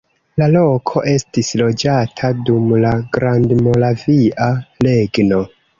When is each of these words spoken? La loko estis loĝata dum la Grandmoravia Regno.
La 0.41 0.45
loko 0.53 1.03
estis 1.11 1.51
loĝata 1.61 2.33
dum 2.49 2.75
la 2.87 2.97
Grandmoravia 3.19 4.53
Regno. 4.91 5.47